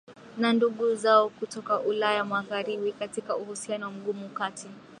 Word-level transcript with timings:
na 0.37 0.53
ndugu 0.53 0.95
zao 0.95 1.29
kutoka 1.29 1.79
Ulaya 1.79 2.25
Magharibi 2.25 2.91
Katika 2.91 3.35
uhusiano 3.35 3.91
mgumu 3.91 4.29
kati 4.29 4.67